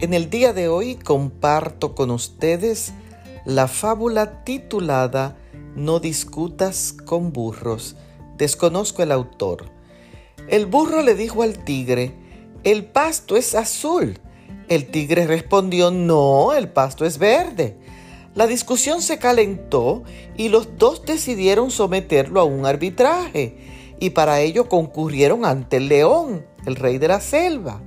En 0.00 0.14
el 0.14 0.30
día 0.30 0.54
de 0.54 0.66
hoy 0.68 0.94
comparto 0.94 1.94
con 1.94 2.10
ustedes 2.10 2.94
la 3.44 3.68
fábula 3.68 4.44
titulada 4.44 5.36
No 5.76 6.00
discutas 6.00 6.94
con 7.04 7.34
burros. 7.34 7.96
Desconozco 8.38 9.02
el 9.02 9.12
autor. 9.12 9.66
El 10.48 10.64
burro 10.64 11.02
le 11.02 11.14
dijo 11.14 11.42
al 11.42 11.64
tigre, 11.64 12.14
el 12.64 12.86
pasto 12.86 13.36
es 13.36 13.54
azul. 13.54 14.18
El 14.68 14.90
tigre 14.90 15.26
respondió, 15.26 15.90
no, 15.90 16.54
el 16.54 16.70
pasto 16.70 17.04
es 17.04 17.18
verde. 17.18 17.76
La 18.34 18.46
discusión 18.46 19.02
se 19.02 19.18
calentó 19.18 20.02
y 20.34 20.48
los 20.48 20.78
dos 20.78 21.04
decidieron 21.04 21.70
someterlo 21.70 22.40
a 22.40 22.44
un 22.44 22.64
arbitraje 22.64 23.58
y 24.00 24.10
para 24.10 24.40
ello 24.40 24.66
concurrieron 24.66 25.44
ante 25.44 25.76
el 25.76 25.88
león, 25.88 26.46
el 26.64 26.76
rey 26.76 26.96
de 26.96 27.08
la 27.08 27.20
selva. 27.20 27.82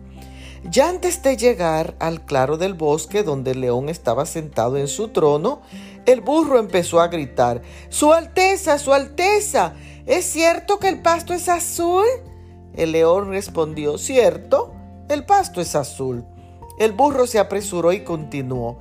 Ya 0.69 0.87
antes 0.87 1.21
de 1.21 1.35
llegar 1.35 1.95
al 1.99 2.21
claro 2.21 2.57
del 2.57 2.73
bosque 2.73 3.23
donde 3.23 3.51
el 3.51 3.61
león 3.61 3.89
estaba 3.89 4.25
sentado 4.25 4.77
en 4.77 4.87
su 4.87 5.09
trono, 5.09 5.61
el 6.05 6.21
burro 6.21 6.57
empezó 6.57 7.01
a 7.01 7.07
gritar, 7.07 7.61
Su 7.89 8.13
Alteza, 8.13 8.77
Su 8.77 8.93
Alteza, 8.93 9.73
¿es 10.05 10.25
cierto 10.25 10.79
que 10.79 10.89
el 10.89 11.01
pasto 11.01 11.33
es 11.33 11.49
azul? 11.49 12.05
El 12.75 12.93
león 12.93 13.29
respondió, 13.29 13.97
cierto, 13.97 14.73
el 15.09 15.25
pasto 15.25 15.61
es 15.61 15.75
azul. 15.75 16.25
El 16.79 16.93
burro 16.93 17.27
se 17.27 17.39
apresuró 17.39 17.91
y 17.91 18.03
continuó, 18.03 18.79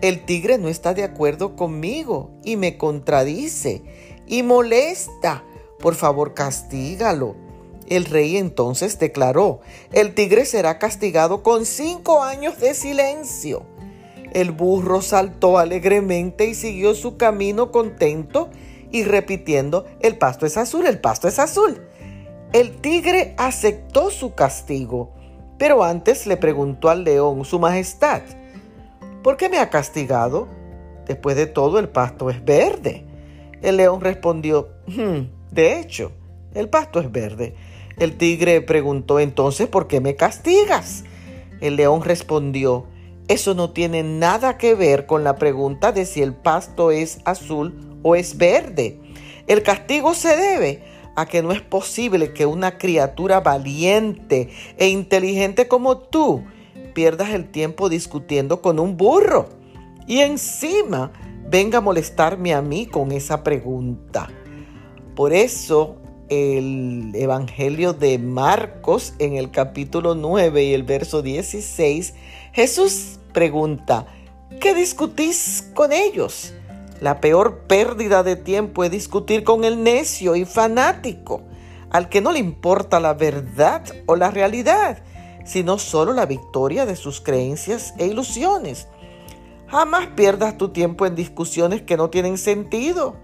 el 0.00 0.24
tigre 0.24 0.58
no 0.58 0.68
está 0.68 0.94
de 0.94 1.04
acuerdo 1.04 1.56
conmigo 1.56 2.30
y 2.44 2.56
me 2.56 2.76
contradice 2.76 3.82
y 4.26 4.42
molesta. 4.42 5.44
Por 5.78 5.94
favor, 5.94 6.34
castígalo. 6.34 7.43
El 7.86 8.06
rey 8.06 8.36
entonces 8.36 8.98
declaró, 8.98 9.60
el 9.92 10.14
tigre 10.14 10.44
será 10.46 10.78
castigado 10.78 11.42
con 11.42 11.66
cinco 11.66 12.22
años 12.22 12.58
de 12.58 12.74
silencio. 12.74 13.66
El 14.32 14.52
burro 14.52 15.02
saltó 15.02 15.58
alegremente 15.58 16.46
y 16.46 16.54
siguió 16.54 16.94
su 16.94 17.16
camino 17.16 17.70
contento 17.70 18.48
y 18.90 19.04
repitiendo, 19.04 19.86
el 20.00 20.18
pasto 20.18 20.46
es 20.46 20.56
azul, 20.56 20.86
el 20.86 20.98
pasto 20.98 21.28
es 21.28 21.38
azul. 21.38 21.80
El 22.52 22.80
tigre 22.80 23.34
aceptó 23.36 24.10
su 24.10 24.34
castigo, 24.34 25.12
pero 25.58 25.84
antes 25.84 26.26
le 26.26 26.36
preguntó 26.36 26.88
al 26.88 27.04
león, 27.04 27.44
Su 27.44 27.58
Majestad, 27.58 28.22
¿por 29.22 29.36
qué 29.36 29.48
me 29.48 29.58
ha 29.58 29.70
castigado? 29.70 30.48
Después 31.06 31.36
de 31.36 31.46
todo, 31.46 31.78
el 31.78 31.88
pasto 31.88 32.30
es 32.30 32.44
verde. 32.44 33.04
El 33.62 33.76
león 33.76 34.00
respondió, 34.00 34.68
hmm, 34.86 35.52
de 35.52 35.80
hecho, 35.80 36.12
el 36.54 36.68
pasto 36.68 37.00
es 37.00 37.10
verde. 37.10 37.54
El 37.98 38.16
tigre 38.16 38.60
preguntó 38.60 39.20
entonces, 39.20 39.68
¿por 39.68 39.86
qué 39.86 40.00
me 40.00 40.16
castigas? 40.16 41.04
El 41.60 41.76
león 41.76 42.02
respondió, 42.02 42.86
eso 43.28 43.54
no 43.54 43.70
tiene 43.70 44.02
nada 44.02 44.58
que 44.58 44.74
ver 44.74 45.06
con 45.06 45.24
la 45.24 45.36
pregunta 45.36 45.92
de 45.92 46.04
si 46.04 46.22
el 46.22 46.34
pasto 46.34 46.90
es 46.90 47.20
azul 47.24 47.98
o 48.02 48.16
es 48.16 48.36
verde. 48.36 48.98
El 49.46 49.62
castigo 49.62 50.14
se 50.14 50.36
debe 50.36 50.82
a 51.16 51.26
que 51.26 51.42
no 51.42 51.52
es 51.52 51.60
posible 51.60 52.32
que 52.32 52.46
una 52.46 52.76
criatura 52.78 53.40
valiente 53.40 54.50
e 54.76 54.88
inteligente 54.88 55.68
como 55.68 55.98
tú 55.98 56.44
pierdas 56.92 57.30
el 57.30 57.50
tiempo 57.50 57.88
discutiendo 57.88 58.60
con 58.60 58.78
un 58.78 58.96
burro 58.96 59.48
y 60.06 60.20
encima 60.20 61.12
venga 61.48 61.78
a 61.78 61.82
molestarme 61.82 62.52
a 62.54 62.62
mí 62.62 62.86
con 62.86 63.12
esa 63.12 63.44
pregunta. 63.44 64.28
Por 65.14 65.32
eso 65.32 65.96
el 66.28 67.12
Evangelio 67.14 67.92
de 67.92 68.18
Marcos 68.18 69.14
en 69.18 69.36
el 69.36 69.50
capítulo 69.50 70.14
9 70.14 70.64
y 70.64 70.74
el 70.74 70.82
verso 70.82 71.22
16, 71.22 72.14
Jesús 72.52 73.18
pregunta, 73.32 74.06
¿qué 74.60 74.74
discutís 74.74 75.70
con 75.74 75.92
ellos? 75.92 76.54
La 77.00 77.20
peor 77.20 77.66
pérdida 77.66 78.22
de 78.22 78.36
tiempo 78.36 78.84
es 78.84 78.90
discutir 78.90 79.44
con 79.44 79.64
el 79.64 79.82
necio 79.82 80.36
y 80.36 80.44
fanático, 80.44 81.42
al 81.90 82.08
que 82.08 82.20
no 82.20 82.32
le 82.32 82.38
importa 82.38 83.00
la 83.00 83.14
verdad 83.14 83.82
o 84.06 84.16
la 84.16 84.30
realidad, 84.30 85.02
sino 85.44 85.78
solo 85.78 86.12
la 86.12 86.26
victoria 86.26 86.86
de 86.86 86.96
sus 86.96 87.20
creencias 87.20 87.94
e 87.98 88.06
ilusiones. 88.06 88.88
Jamás 89.66 90.06
pierdas 90.16 90.56
tu 90.56 90.70
tiempo 90.70 91.06
en 91.06 91.14
discusiones 91.14 91.82
que 91.82 91.96
no 91.96 92.10
tienen 92.10 92.38
sentido 92.38 93.16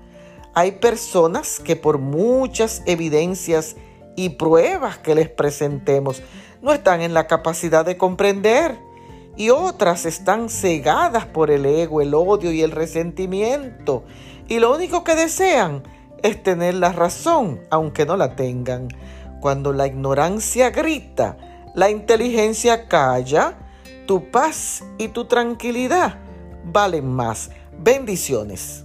hay 0.55 0.73
personas 0.73 1.61
que 1.61 1.77
por 1.77 1.99
muchas 1.99 2.83
evidencias 2.87 3.77
y 4.17 4.31
pruebas 4.31 4.99
que 4.99 5.15
les 5.15 5.29
presentemos 5.29 6.23
no 6.63 6.73
están 6.73 7.01
en 7.01 7.15
la 7.15 7.27
capacidad 7.27 7.85
de 7.85 7.97
comprender 7.97 8.79
y 9.37 9.51
otras 9.51 10.05
están 10.07 10.51
cegadas 10.51 11.25
por 11.25 11.51
el 11.51 11.65
ego, 11.65 12.01
el 12.01 12.15
odio 12.15 12.53
y 12.53 12.63
el 12.63 12.73
resentimiento 12.73 14.05
y 14.49 14.59
lo 14.59 14.75
único 14.75 15.05
que 15.05 15.15
desean 15.15 15.85
es 16.23 16.43
tener 16.43 16.75
la 16.75 16.93
razón 16.93 17.61
aunque 17.71 18.05
no 18.05 18.17
la 18.17 18.37
tengan. 18.37 18.89
Cuando 19.41 19.73
la 19.73 19.87
ignorancia 19.87 20.71
grita, 20.71 21.39
la 21.75 21.89
inteligencia 21.89 22.89
calla, 22.89 23.57
tu 24.07 24.31
paz 24.31 24.85
y 24.99 25.09
tu 25.09 25.27
tranquilidad 25.27 26.19
valen 26.65 27.07
más. 27.07 27.51
Bendiciones. 27.79 28.85